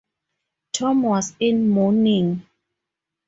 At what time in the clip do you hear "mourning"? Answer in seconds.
1.69-2.47